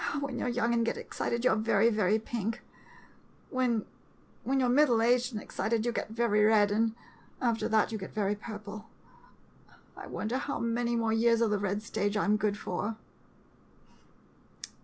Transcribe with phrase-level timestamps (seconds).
[0.19, 2.63] When you 're young and get excited, you 're very, very pink—
[3.51, 3.85] when,
[4.47, 6.95] you 're mid dle aged and excited, you get very red, and
[7.39, 8.87] after that you get very purple.
[9.95, 12.95] I wonder how many more years of the red stage I 'm good for!